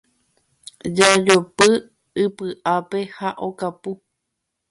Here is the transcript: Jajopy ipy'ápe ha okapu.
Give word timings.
Jajopy 0.97 1.67
ipy'ápe 2.23 2.99
ha 3.15 3.29
okapu. 3.47 3.91